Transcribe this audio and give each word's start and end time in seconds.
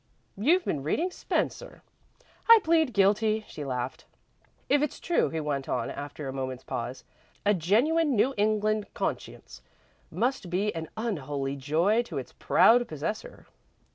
"You've 0.35 0.65
been 0.65 0.81
reading 0.81 1.11
Spencer." 1.11 1.83
"I 2.49 2.59
plead 2.63 2.91
guilty," 2.91 3.45
she 3.47 3.63
laughed. 3.63 4.05
"If 4.67 4.81
it's 4.81 4.99
true," 4.99 5.29
he 5.29 5.39
went 5.39 5.69
on, 5.69 5.91
after 5.91 6.27
a 6.27 6.33
moment's 6.33 6.63
pause, 6.63 7.03
"a 7.45 7.53
genuine 7.53 8.15
New 8.15 8.33
England 8.35 8.91
conscience 8.95 9.61
must 10.09 10.49
be 10.49 10.73
an 10.73 10.89
unholy 10.97 11.55
joy 11.55 12.01
to 12.01 12.17
its 12.17 12.31
proud 12.33 12.87
possessor." 12.87 13.45